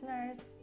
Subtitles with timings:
[0.00, 0.58] listeners!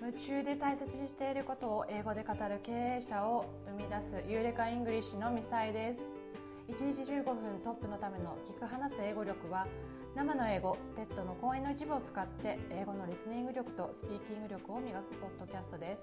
[0.00, 6.02] 夢中で大切にしていることを英語で語る経営者を生み出す Eureka English のミサイです。
[6.68, 9.66] 1日15分トップのための聞く話す英語力は
[10.16, 16.02] 生の英語 TED の講演の一部を使って英語のリスニング力とスピーキング力を磨くポッドキャストです。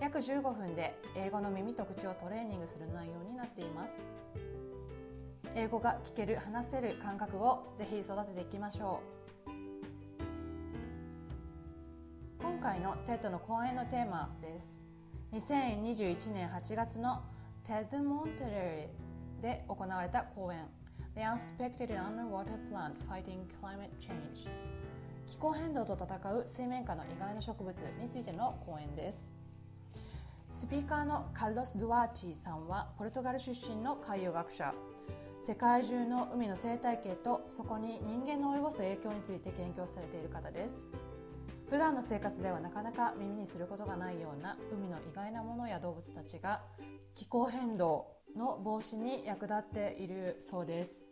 [0.00, 3.94] 約15分で英語の耳と口をトレーニングする内容になっています。
[5.54, 9.23] 英語が聞ける話せる感覚をぜひ育てていきましょう。
[12.64, 14.80] 回の TED の講演のテーマです。
[15.34, 17.22] 2021年8月の
[17.68, 18.88] TED Monterey
[19.42, 20.64] で行われた講演。
[21.14, 24.48] The Unspected Underwater Plant Fighting Climate Change
[25.26, 29.28] 気候変動と戦う水面下の意外な植物についての講演です。
[30.50, 34.72] スピーカーのカルロス・ドゥアーチーさんはポルトガル出身の海洋学者。
[35.46, 41.03] 世界中の海の生態系とそこに人間の及ぼす影響について研究されている方です。
[41.74, 46.62] 普段の生活ではなかなか耳にすることがないような海の意外なものや動物たちが
[47.16, 51.04] 気候変動の防止に役立っているそうです。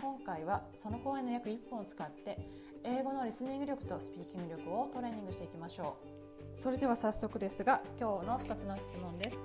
[0.00, 2.38] 今回はその講演の約1分を使って
[2.82, 6.58] 英語のリスニング力とスピーキング力をトレーニングしていきましょう。
[6.58, 9.38] それでは早速ですが今日の2つの質問です。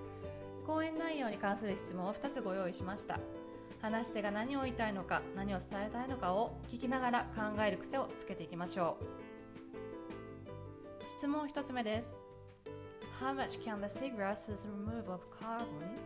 [0.65, 3.19] 講演内容に関する質問を2つご用意しました。
[3.81, 9.34] 話し手が何を言いたいのか何を伝えたいのかを聞きながら考える癖をつけていきましょう。
[11.18, 12.14] 質問1つ目です
[13.20, 15.98] How much can the seagrasses remove of carbon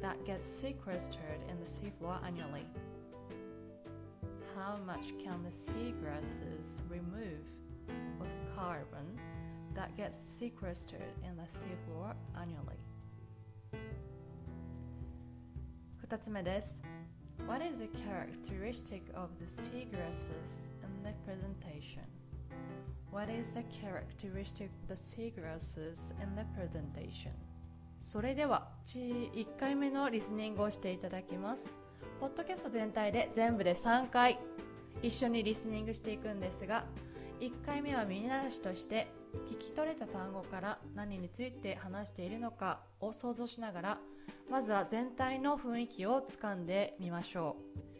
[0.00, 2.64] that gets sequestered in the seafloor annually?
[4.54, 7.42] How much can the seagrasses remove
[8.20, 9.18] of carbon
[9.74, 12.78] that gets sequestered in the seafloor annually?
[16.08, 16.80] 2つ目です
[17.46, 22.04] What is the characteristic of the seagrasses in the presentation?
[23.25, 27.31] What is the characteristic of the seagrasses in the presentation?
[28.03, 31.65] それでは1回目のリスニングをしていただきます
[32.19, 34.37] ポッドキャスト全体で全部で3回
[35.01, 36.85] 一緒にリスニングしていくんですが
[37.39, 39.07] 1回目は耳慣らしとして
[39.49, 43.97] 聞き取れた単語から何について話しているのかを想像しながら
[44.51, 47.55] まずは全体の雰囲気をつかんでみましょ
[47.91, 47.94] う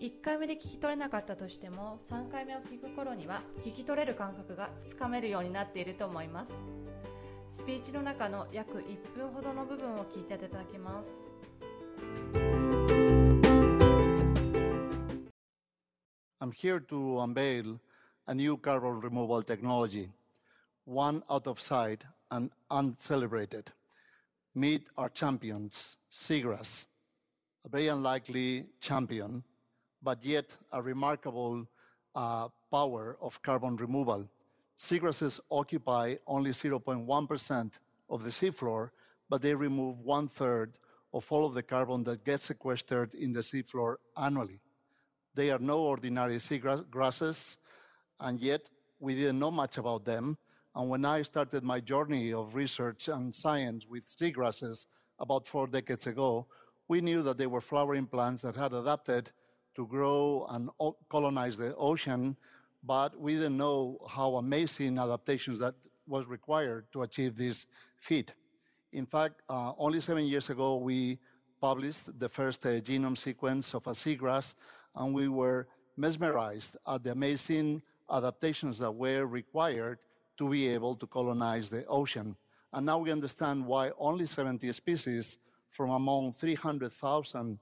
[0.00, 6.52] 1回目で聞き取れなかったとしても3回目を聞く頃には聞き取れる感覚がつかめるようになっていると思います
[7.50, 11.10] スピーチの中の約1分ほどの部分を聞いていただきます
[16.40, 17.78] I'm here to unveil
[18.26, 20.08] a new carbon removal technology,
[20.86, 23.70] one out of sight and uncelebrated.
[24.54, 26.86] Meet our champions, Seagrass,
[27.66, 29.44] a very unlikely champion
[30.02, 31.66] but yet a remarkable
[32.14, 34.28] uh, power of carbon removal.
[34.78, 37.72] Seagrasses occupy only 0.1%
[38.08, 38.90] of the seafloor,
[39.28, 40.72] but they remove one third
[41.12, 44.60] of all of the carbon that gets sequestered in the seafloor annually.
[45.34, 47.56] They are no ordinary seagrasses,
[48.18, 48.68] and yet
[48.98, 50.38] we didn't know much about them.
[50.74, 54.86] And when I started my journey of research and science with seagrasses
[55.18, 56.46] about four decades ago,
[56.88, 59.30] we knew that they were flowering plants that had adapted
[59.76, 60.70] to grow and
[61.08, 62.36] colonize the ocean,
[62.82, 65.74] but we didn't know how amazing adaptations that
[66.06, 67.66] was required to achieve this
[67.96, 68.32] feat.
[68.92, 71.18] In fact, uh, only seven years ago, we
[71.60, 74.54] published the first uh, genome sequence of a seagrass,
[74.96, 79.98] and we were mesmerized at the amazing adaptations that were required
[80.38, 82.34] to be able to colonize the ocean.
[82.72, 85.38] And now we understand why only 70 species
[85.68, 87.58] from among 300,000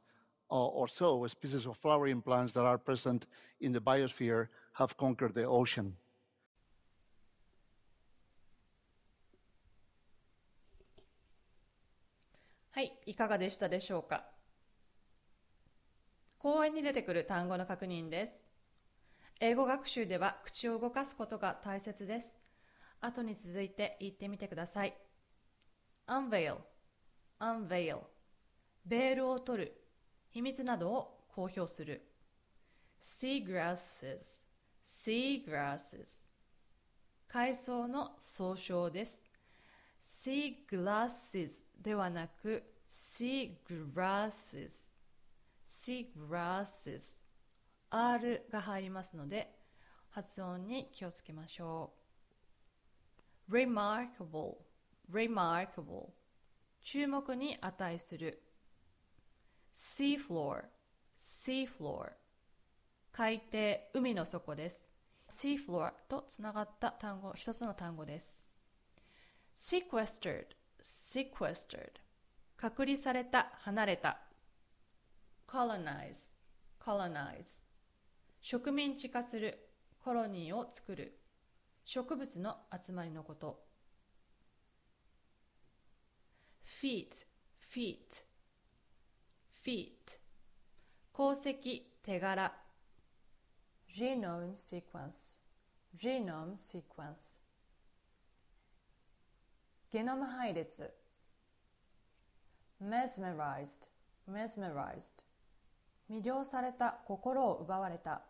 [0.48, 3.26] or so species of flowering plants that are present
[3.60, 5.92] in the biosphere have conquered the ocean.
[12.70, 14.24] はい、いかがでしたでしょうか
[16.38, 18.46] 講演に出てくる単語の確認です。
[19.40, 22.34] 英語学習では口を動かすことが大切です。
[23.00, 24.96] 後に続いて言ってみてください。
[26.06, 26.58] unveil,
[27.40, 27.98] unveil
[28.86, 29.87] ベールを取る
[30.30, 32.02] 秘密などを公表する
[33.02, 33.78] seagrasses
[34.86, 36.06] seagrasses
[37.28, 39.22] 海藻の総称です
[40.02, 42.62] seaglasses ではなく
[43.16, 44.70] seagrasses
[45.70, 47.20] seagrasses
[47.90, 49.54] R が入りますので
[50.10, 51.92] 発音に気をつけましょ
[53.48, 54.56] う remarkable
[55.10, 56.10] remarkable
[56.82, 58.42] 注目に値する
[59.78, 60.64] seafloor,
[61.46, 62.10] seafloor
[63.12, 64.84] 海底、海の底です。
[65.30, 68.38] seafloor とつながった単語、一つの単語です。
[69.54, 70.46] sequestered,
[70.82, 71.92] sequestered
[72.56, 74.20] 隔離された、離れた。
[75.46, 76.30] colonize,
[76.80, 77.44] colonize
[78.40, 79.68] 植民地化する、
[80.04, 81.18] コロニーを作る。
[81.84, 83.64] 植物の集まりのこと。
[86.80, 87.26] feet,
[87.74, 88.27] feet,
[89.68, 90.18] feet
[91.12, 92.50] 鉱石、手柄。
[93.86, 95.36] genome sequence,
[95.94, 97.42] genome sequence
[99.90, 100.90] ゲノム配列
[102.82, 103.90] mesmerized,
[104.26, 105.22] mesmerized
[106.10, 108.22] 魅了された、心を奪われた。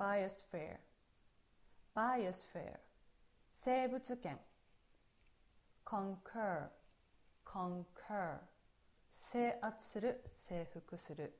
[0.00, 0.78] biosphere,
[1.94, 2.80] biosphere
[3.64, 4.36] 生物圏
[5.84, 6.70] concur,
[7.44, 8.40] concur
[9.32, 11.32] 制圧する、征服する。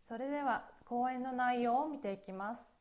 [0.00, 2.74] それでは講演の内容を見ていきます。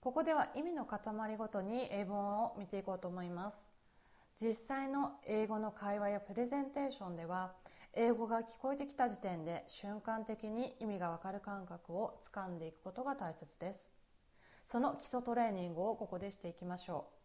[0.00, 1.00] ここでは意味の塊
[1.36, 3.58] ごとに英文を見ていこうと思います。
[4.40, 7.52] 実際の英語の会話やプレゼンテーションでは
[7.92, 13.90] 英語が聞こえてきた時点で瞬間的に意味がわかる感覚をつかんでいくことが大切です。
[14.64, 17.19] その基礎トレーニングをここでしていきましょう。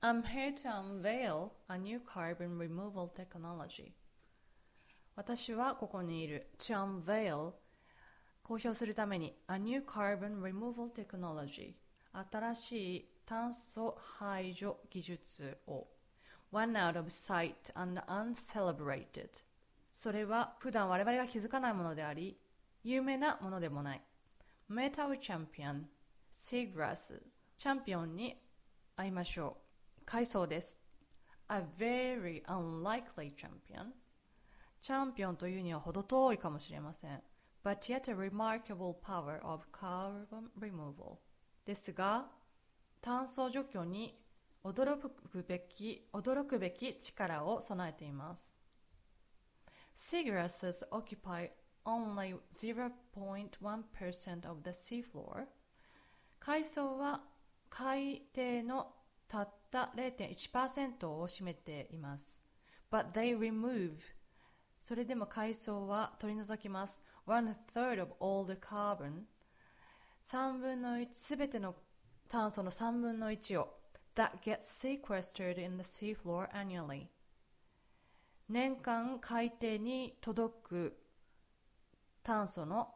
[0.00, 3.94] I'm here to unveil a new carbon removal technology.
[5.16, 7.54] 私はここにいる to unveil
[8.44, 11.74] 公表するために a new carbon removal technology
[12.30, 15.88] 新しい炭素排除技術を
[16.52, 19.30] one out of sight and uncelebrated
[19.90, 22.38] それは普段我々が気づかないものであり
[22.84, 24.02] 有名なものでもない
[24.70, 25.86] Met our champion
[26.32, 27.18] Seagrasses
[27.58, 28.40] チャンピオンに
[28.94, 29.67] 会いましょう
[30.10, 30.80] 海藻です
[31.48, 33.88] A very unlikely champion
[34.80, 37.22] チャンピオンというには程遠いかもしれません。
[37.62, 41.18] But yet a remarkable power of carbon removal.
[41.66, 42.30] ですが、
[43.02, 44.18] 炭素除去に
[44.64, 45.12] 驚く
[45.46, 48.54] べき、驚くべき力を備えています。
[49.94, 51.50] Seagrasses occupy
[51.84, 55.44] only 0.1% of the seafloor.
[56.40, 57.24] 海藻は
[57.68, 58.94] 海底の
[59.28, 62.40] たった0.1%を占めています。
[62.90, 63.98] But they remove
[64.82, 67.02] それでも海藻は取り除きます。
[67.26, 69.24] One third of all the carbon
[70.24, 71.74] 3分の1すべての
[72.28, 73.78] 炭素の3分の1を
[74.14, 77.06] that gets sequestered in the seafloor annually
[78.48, 80.98] 年間海底に届く
[82.22, 82.94] 炭素の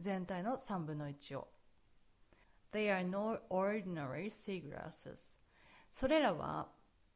[0.00, 1.48] 全体の3分の1を
[2.72, 5.36] They are no ordinary seagrasses
[5.90, 6.68] それらは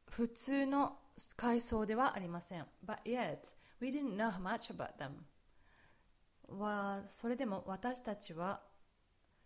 [0.08, 0.99] 普通の
[1.37, 2.66] 海藻ではありません。
[2.84, 3.38] But yet,
[3.81, 5.25] we didn't know much about them.
[6.49, 8.62] はそれでも私たちは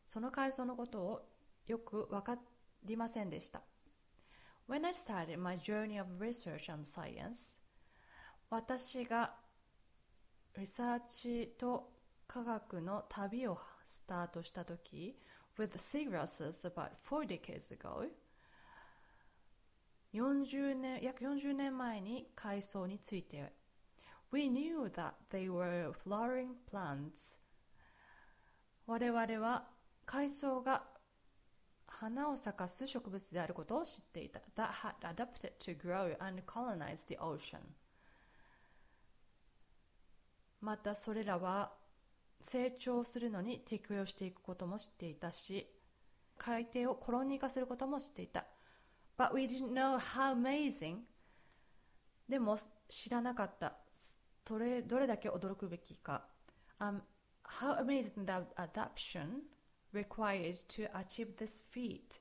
[0.05, 1.29] その海藻のことを
[1.67, 2.39] よく分か
[2.85, 3.63] りませんでした。
[4.69, 7.61] When I started my journey of research and science,
[8.51, 9.35] 私が
[10.57, 11.93] リサーチと
[12.27, 15.17] 科学の旅をスタートしたとき、
[15.59, 18.07] with seagrasses about four decades ago,
[20.15, 23.53] 40年約40年前に海藻について
[24.33, 27.37] We knew that they were flowering plants
[28.87, 29.65] 我々は
[30.07, 30.85] 海藻が
[31.87, 37.59] 花を咲かす植物であることを知っていた that had adapted to grow and colonize the ocean
[40.61, 41.73] またそれらは
[42.41, 45.67] 成長するのに適応していくことも知っていたし
[46.39, 48.47] 海底をコロニー化することも知っていた
[49.19, 50.99] But we didn't know how amazing
[52.29, 53.75] でも知らなかった
[54.45, 56.27] どれどれだけ驚くべきか、
[56.79, 57.01] um,
[57.45, 59.43] How amazing that adaption
[59.93, 62.21] required to achieve this feat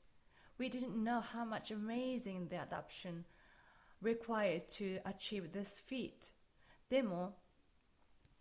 [0.57, 3.25] We didn't know how much amazing the adaption
[4.01, 6.31] required to achieve this feat
[6.89, 7.35] でも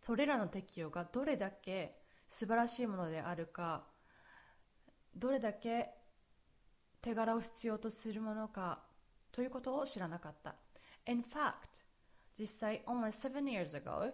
[0.04, 1.96] それらの適用がどれだけ
[2.28, 3.86] 素晴らしいものであるか
[5.16, 5.94] どれだけ
[7.00, 8.82] 手柄を必要とするものか
[9.32, 10.56] ということを知らなかった。
[11.06, 11.86] In fact,
[12.38, 14.12] 実際、only seven years ago,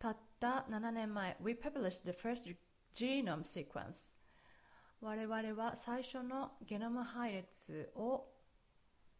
[0.00, 2.52] たった7年前、we published the first
[2.92, 4.12] genome sequence.
[5.00, 8.26] 我々は最初のゲノム配列を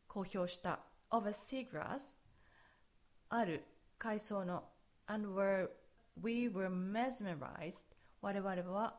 [0.09, 0.81] 公表した
[1.11, 2.19] of a seagrass
[3.29, 3.65] ある
[3.99, 4.65] 海藻の
[5.07, 5.69] and were,
[6.21, 7.85] we were mesmerized
[8.21, 8.97] 我々は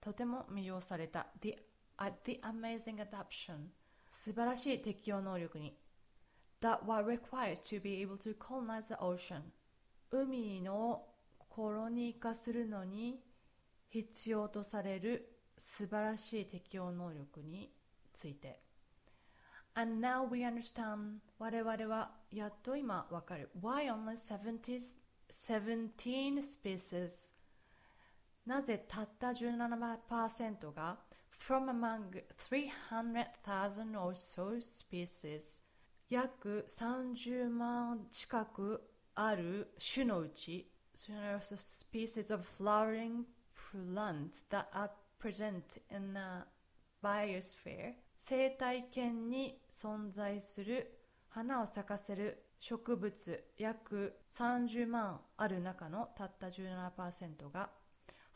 [0.00, 1.56] とても魅了された the
[1.98, 3.68] at the amazing adaption
[4.08, 5.76] 素晴らしい適応能力に
[6.60, 9.42] that what requires to be able to colonize the ocean
[10.10, 11.04] 海の
[11.48, 13.20] コロニー化するのに
[13.88, 17.70] 必要とされる素晴らしい適応能力に
[18.12, 18.60] ついて
[19.74, 25.03] And now we understand 我々はやっと今わかる Why only 70s
[25.34, 27.32] 17 species
[28.46, 30.98] なぜたった17%が
[31.46, 35.62] From among 300,000 or so species
[36.08, 38.80] 約30万近く
[39.14, 43.24] ある種のうち species of flowering
[43.72, 46.46] plants that are present in the
[47.02, 50.98] biosphere 生態圏に存在する
[51.28, 57.70] 花を咲かせる植物約30万ある中のたった17%が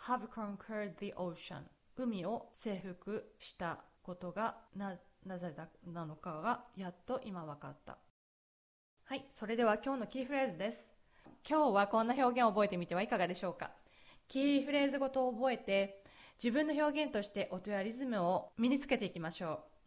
[0.07, 1.63] have conquered the ocean
[1.97, 4.97] 海を征服したことがな
[5.39, 7.99] ぜだなのかがやっと今分かった。
[9.05, 10.91] はいそれでは今日のキーフレーズです。
[11.49, 13.71] 今日はこんな表現を覚えてみてはいかがでしょうか。
[14.29, 16.05] キーフレーズごと覚えて
[16.43, 19.78] 自分の表現として音やリズムを身につけていきましょう。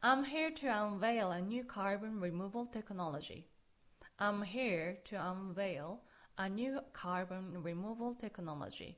[0.00, 3.48] I'm here to unveil a new carbon removal technology.
[4.20, 5.98] I'm here to unveil
[6.36, 8.94] a new carbon removal technology.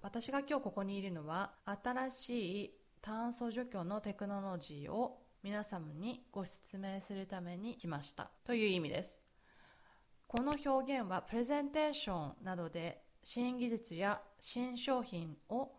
[0.00, 2.30] 私が今日ここにいるのは新し
[2.64, 2.70] い
[3.02, 9.20] 炭素除去のテクノロジーを皆様にご説明するために来ましたという意味です。
[10.26, 15.72] この表現はプレゼンテーションなどで新技術や新商品を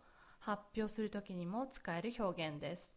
[0.44, 2.96] 発表するときにも使える表現です。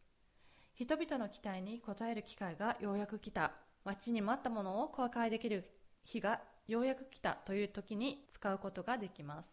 [0.73, 3.53] 人々の期待に応える機会がようやく来た。
[3.83, 5.69] 待ちに待ったものを公開できる
[6.03, 9.49] 日がようやく来たという時に使うことができます。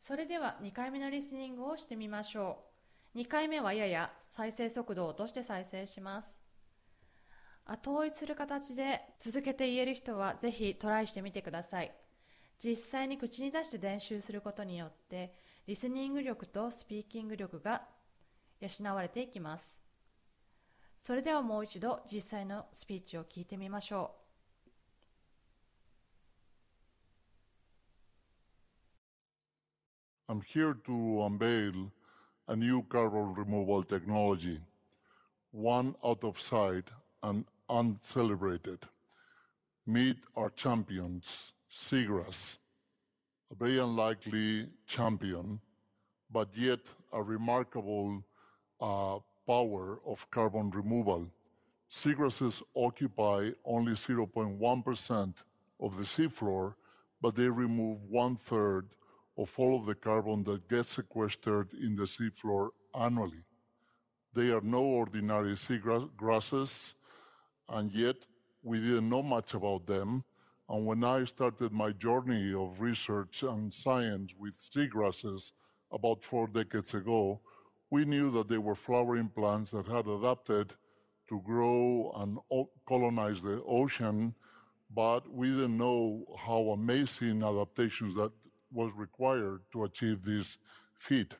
[0.00, 2.64] それでは2回目のリスニングをしてみましょ
[3.14, 3.18] う。
[3.18, 6.34] 2回目はやや再生速度を落として再生します。
[7.86, 12.05] 統一する形で続けて言える人はぜひトライしてみてください。
[12.62, 15.34] 実際に口に出して練習することによって
[15.66, 17.82] リスニング力とスピーキング力が
[18.60, 19.76] 養われていきます。
[20.98, 24.26] それではもう一度実際のスピーチを聞いてみましょう。
[30.28, 31.90] I'm here to unveil
[32.48, 34.60] a new carbon removal technology,
[35.52, 36.84] one out of sight
[37.22, 38.80] and uncelebrated.
[39.86, 42.58] Meet our champions, Seagrass.
[43.50, 45.60] a very unlikely champion,
[46.30, 46.80] but yet
[47.12, 48.24] a remarkable
[48.80, 51.30] uh, power of carbon removal.
[51.90, 55.34] Seagrasses occupy only 0.1%
[55.80, 56.74] of the seafloor,
[57.20, 58.88] but they remove one third
[59.38, 63.44] of all of the carbon that gets sequestered in the seafloor annually.
[64.34, 66.94] They are no ordinary seagrasses,
[67.68, 68.16] and yet
[68.62, 70.24] we didn't know much about them
[70.68, 75.52] and when I started my journey of research and science with seagrasses
[75.92, 77.40] about four decades ago,
[77.90, 80.74] we knew that they were flowering plants that had adapted
[81.28, 82.38] to grow and
[82.88, 84.34] colonize the ocean,
[84.92, 88.32] but we didn't know how amazing adaptations that
[88.72, 90.58] was required to achieve this
[90.98, 91.34] feat.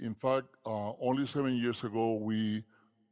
[0.00, 2.64] In fact, uh, only seven years ago, we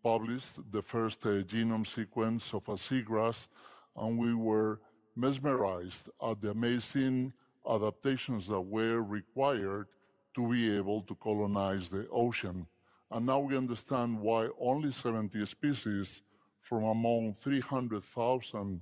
[0.02, 3.48] published the first uh, genome sequence of a seagrass,
[3.96, 4.80] and we were
[5.15, 7.33] mesmerized at the amazing
[7.69, 9.87] adaptations that were required
[10.33, 12.65] to be able to colonize the ocean.
[13.11, 16.21] And now we understand why only 70 species
[16.61, 18.81] from among 300,000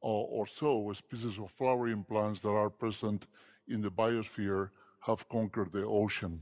[0.00, 3.26] or, or so species of flowering plants that are present
[3.68, 4.70] in the biosphere
[5.00, 6.40] have conquered the ocean.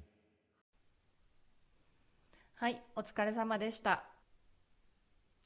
[2.58, 4.04] はい、お疲れ様でした。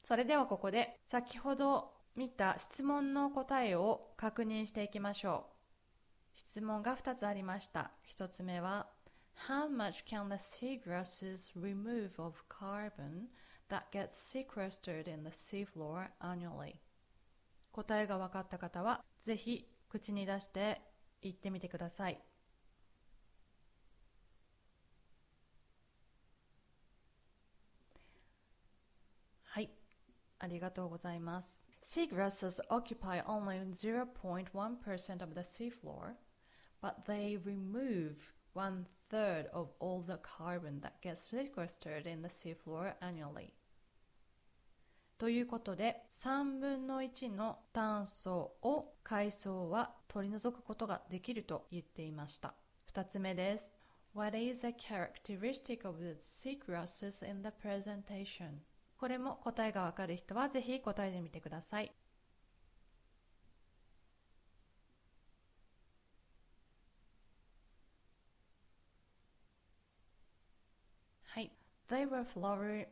[0.05, 5.44] それではここで先ほど 見た質問の答えを確認していきましょ
[6.34, 6.38] う。
[6.38, 7.90] 質問が2つありました。
[8.08, 8.88] 1つ目は
[9.48, 13.28] How much can the seagrasses remove of carbon
[13.68, 16.76] that gets sequestered in the seafloor annually?
[17.72, 20.80] 答えが分かった方はぜひ口に出して
[21.20, 22.18] 言ってみてください。
[29.44, 29.70] はい、
[30.38, 31.65] ありがとうございます。
[31.86, 36.16] Seagrasses occupy only 0.1% of the seafloor,
[36.82, 42.94] but they remove one third of all the carbon that gets sequestered in the seafloor
[43.00, 43.52] annually.
[45.16, 52.54] ということで、3分の1の炭素を海藻は取り除くことができると言っていました。
[52.92, 53.66] 2つ目です。
[54.12, 58.58] What is a characteristic of the seagrasses in the presentation?
[59.06, 61.92] これも答えがわかる人はぜひ答えてみてください。
[71.22, 71.52] はい。
[71.88, 72.88] They were flower,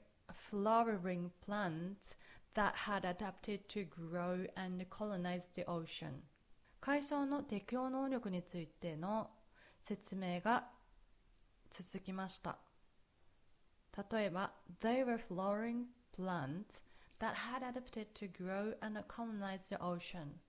[0.52, 2.14] flowering plants
[2.54, 6.20] that had adapted to grow and colonize the ocean.
[6.80, 9.30] 海藻の適応能力についての
[9.82, 10.68] 説明が
[11.72, 12.56] 続きました。
[14.12, 16.80] 例えば、They were flowering plants
[17.18, 20.40] that had adapted to grow and colonize the ocean.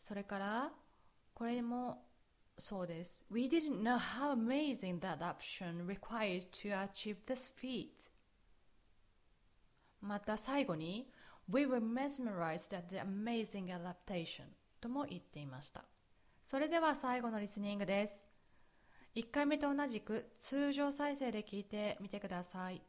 [0.00, 0.72] それから、
[1.34, 2.04] これも
[2.58, 3.24] そうです。
[3.30, 8.10] We didn't know how amazing that adaptation required to achieve this feat.
[10.00, 11.10] また最後に、
[11.48, 14.44] We were mesmerized at the amazing adaptation
[14.80, 15.84] とも言っていました。
[16.46, 18.28] それでは最後のリスニングです。
[19.14, 22.80] 1回目と同じく通常再生で聞いてみてください。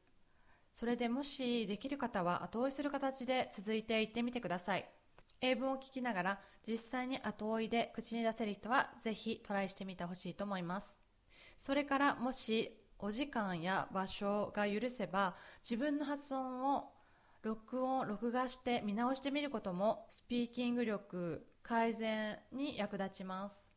[0.73, 4.89] それでもしできる方は後追いする形で続いていってみてください。
[5.41, 10.99] 英文を聞きながら実際に後追いで口に出せる人はぜひトライしてみてほしいと思います。
[11.57, 16.91] それからもしお時間や場所が許せば自分の発音を
[17.41, 23.71] 録音、録画して見直してみることもスピーキング力改善に役立ちます。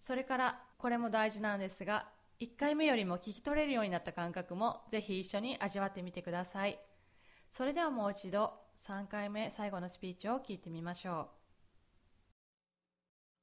[0.00, 2.08] それからこれも大事なんですが
[2.40, 6.78] 1回目よりも聞き取れるようになった感覚もぜひ一緒に味わってみてください。
[7.56, 8.52] それではもう一度
[8.88, 11.28] 3回目最後のスピーチを聞いてみましょ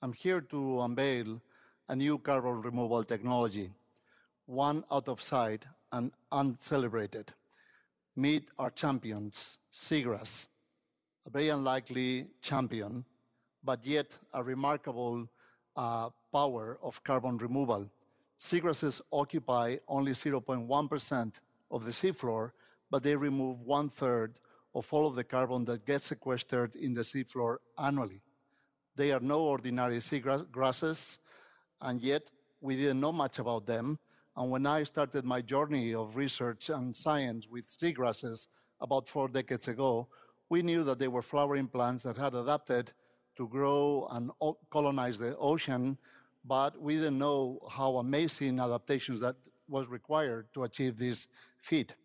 [0.02, 1.40] う I'm here to unveil
[1.88, 3.70] a new carbon removal technology,
[4.48, 7.34] one out of sight and uncelebrated.
[8.16, 10.48] Meet our champions, Seagrass,
[11.26, 13.06] a very unlikely champion,
[13.64, 15.28] but yet a remarkable
[15.76, 17.90] uh, power of carbon removal.
[18.42, 21.34] Seagrasses occupy only 0.1%
[21.70, 22.52] of the seafloor,
[22.90, 24.40] but they remove one third
[24.74, 28.24] of all of the carbon that gets sequestered in the seafloor annually.
[28.96, 31.20] They are no ordinary seagrasses,
[31.82, 34.00] and yet we didn't know much about them.
[34.36, 38.48] And when I started my journey of research and science with seagrasses
[38.80, 40.08] about four decades ago,
[40.50, 42.92] we knew that they were flowering plants that had adapted
[43.38, 44.32] to grow and
[44.72, 46.00] colonize the ocean,
[46.44, 49.36] but we didn't know how amazing adaptations that
[49.68, 51.28] was required to achieve this
[51.60, 51.96] feat.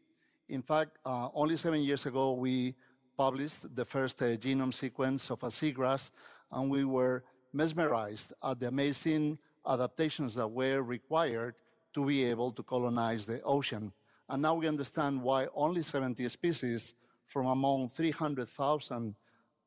[0.49, 2.75] In fact, uh, only seven years ago, we
[3.17, 6.11] published the first uh, genome sequence of a seagrass,
[6.53, 11.55] and we were mesmerized at the amazing adaptations that were required
[11.95, 13.93] to be able to colonize the ocean.
[14.29, 16.95] And now we understand why only 70 species
[17.25, 19.15] from among 300,000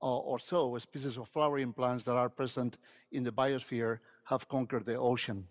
[0.01, 2.77] or, so species of flowering plants that are present
[3.11, 5.45] in the biosphere have conquered the ocean.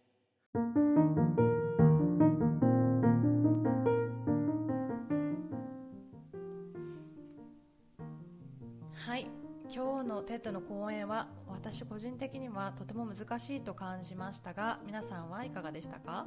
[8.94, 9.30] はい。
[9.70, 16.26] 今日の TED の講演は私個人的にはとても難しいと感じましたが皆さんはいかがでしたか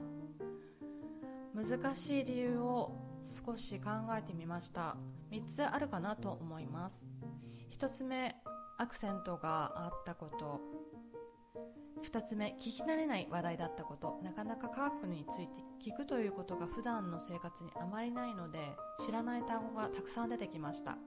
[1.55, 2.91] 難しい理由を
[3.45, 4.95] 少し考えてみました
[5.31, 7.11] 3つあるかなと思います
[7.81, 8.35] 1つ目
[8.77, 10.61] アクセントがあったこと。
[11.99, 14.19] 2つ目聞き慣れない話題だったこと。
[14.21, 18.59] なかなか科学について聞くということが普段の生活にあまりないので
[19.03, 20.99] 知らない単語がたくさん出てきました。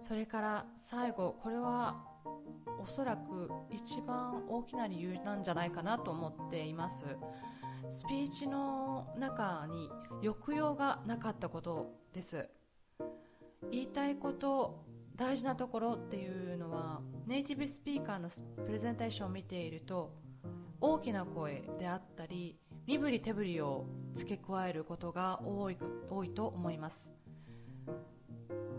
[0.00, 2.02] それから最後これは
[2.82, 7.04] おそらく一番大きな理由なんじゃないかなと思っています。
[7.92, 9.88] スピーチの中に
[10.20, 12.50] 抑揚がなかったことです。
[13.70, 14.89] 言いたいこと
[15.20, 18.30] 大事なところっていうのはネイティブスピーカーの
[18.64, 20.14] プレゼンテーションを見ていると
[20.80, 22.56] 大きな声であったり
[22.86, 25.76] 身振り手振りを付け加えることが多い
[26.08, 27.12] 多いと思います。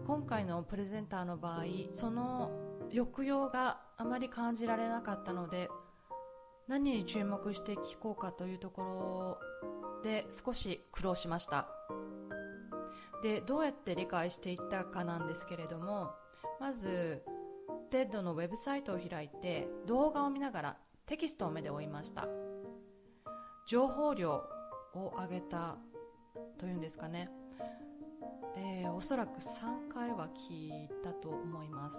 [0.08, 2.50] 今回のプレゼンターの場合その
[2.92, 5.70] 抑揚があまり感じられなかったので
[6.68, 11.68] 何に注目して聞こうかというところで少し苦労しました。
[13.22, 16.16] でどうやって理解していったかなんですけれども
[16.62, 17.24] まず
[17.90, 22.28] TED のウェブサイトを開いて動画を見ながらテキストを目で追いました。
[23.68, 24.44] 情報量
[24.94, 25.78] を上げた
[26.60, 27.30] というんですかね。
[28.56, 31.98] えーおそらく3回は聞いたと思います。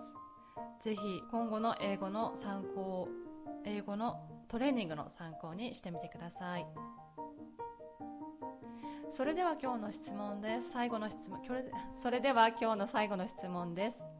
[0.80, 3.08] ぜひ今後の英語の参考
[3.64, 6.66] 英語のトレーニングの参考にしてみてください。
[9.10, 10.70] それでは今日の質問です。
[10.72, 11.42] 最後の質問
[12.00, 14.11] それでは今日の最後の質問です。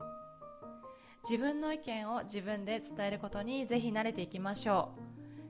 [1.28, 4.90] 自分の意見を自分で伝えることにぜひ慣れていきましょ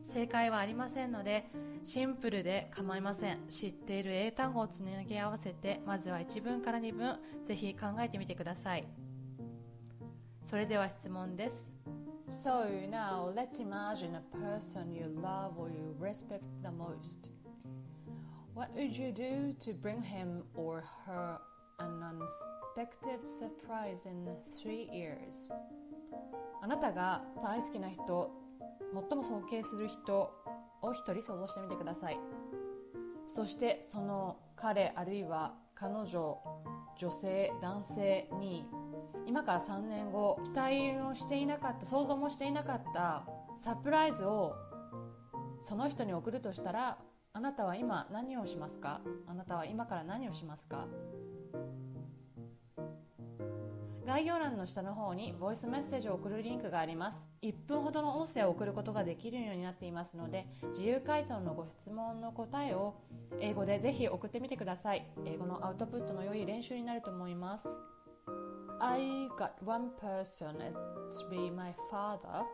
[0.07, 0.11] う。
[0.13, 1.51] 正解はありませんので
[1.85, 3.39] シンプルで構いません。
[3.49, 8.87] 知っている英単語をつなぎ合わせてまずは1文から2文ぜひ考えてみてください。
[10.45, 11.65] それでは質問です。
[12.45, 17.31] So now let's imagine a person you love or you respect the most.
[18.55, 21.39] What would you do to bring him or her
[21.79, 22.03] an
[22.77, 25.53] unexpected surprise in three years?
[26.63, 28.31] あなたが大好きな人、
[28.93, 30.33] 最も尊敬する人
[30.83, 32.19] を一人想像してみてください。
[33.27, 36.39] そしてその彼あるいは彼女、
[36.99, 38.67] 女性、男性に
[39.27, 43.27] 今から3年後期待をしていなかった想像もしていなかった
[43.59, 44.55] サプライズを
[45.63, 46.99] その人に送るとしたら
[47.33, 49.01] あなたは今何をしますか？
[49.27, 50.87] あなたは今から何をしますか？
[54.05, 57.29] 概要欄の下の方にボイスメッセージを送るリンクがあります。
[57.43, 62.97] 1分ほどの音声を送ることができるようになっていますので自由回答のご質問の答えを
[63.41, 65.07] 英語でぜひ送ってみてください。
[65.25, 67.69] 英語のアウトプットの良い練習になると思います。
[68.81, 72.45] I got one person to be my father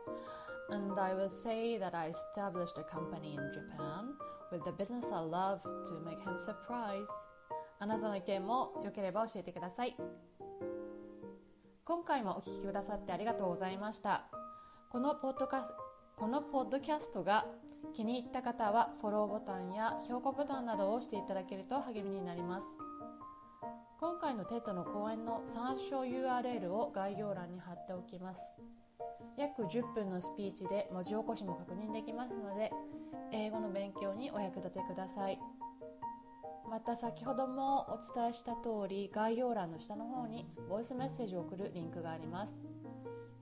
[0.71, 4.13] and I will say that I established a company in Japan
[4.53, 7.07] with the business I love to make him surprise.
[7.79, 9.97] あなたの意見も良ければ教えてください。
[11.89, 14.27] 今回もお聞きくださってありがとうございました。
[14.91, 15.71] このポッドカ
[16.19, 17.47] このポッドキャストが
[17.97, 22.67] 気に入った方はフォローボタンや評価ボタンなどを押していただけると励みになります。
[23.99, 28.41] 今回の TED の講演の参照 URL を概要欄に貼っておきます。
[29.39, 32.71] 約10分のスピーチで文字起こしも確認できますので
[33.33, 35.39] 英語の勉強にお役立てください。
[36.69, 42.63] また先ほどもお伝えした通り概要欄の下の方にボイスメッセージを送るリンクがあります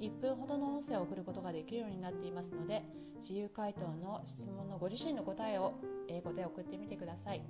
[0.00, 2.82] 1分ほどの音声を送ることができるようになっていますので
[3.20, 5.74] 自由回答の質問のご自身の答えを
[6.08, 7.42] 英語で送ってみてください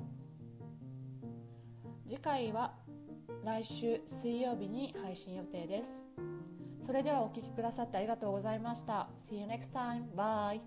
[2.06, 2.72] 次回は
[3.44, 5.90] 来週水曜日に配信予定です
[6.86, 10.04] それではお聴きくださってありがとうございました See you next time.
[10.16, 10.60] Bye.